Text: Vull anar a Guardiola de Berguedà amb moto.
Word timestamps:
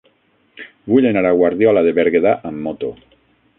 Vull 0.93 1.09
anar 1.09 1.23
a 1.29 1.35
Guardiola 1.41 1.85
de 1.89 1.93
Berguedà 2.01 2.35
amb 2.53 2.67
moto. 2.71 2.93